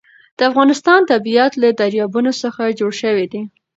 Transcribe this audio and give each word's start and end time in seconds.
د 0.37 0.39
افغانستان 0.49 0.99
طبیعت 1.11 1.53
له 1.61 1.67
دریابونه 1.81 2.31
څخه 2.41 2.75
جوړ 2.79 2.91
شوی 3.01 3.25
دی. 3.33 3.41